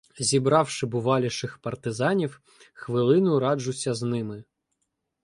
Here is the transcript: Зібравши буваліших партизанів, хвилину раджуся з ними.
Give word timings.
Зібравши 0.19 0.85
буваліших 0.87 1.57
партизанів, 1.57 2.41
хвилину 2.73 3.39
раджуся 3.39 3.93
з 3.93 4.01
ними. 4.03 4.43